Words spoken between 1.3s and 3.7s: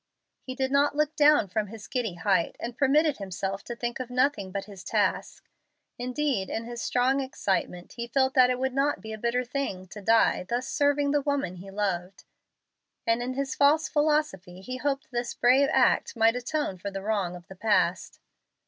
from his giddy height, and permitted himself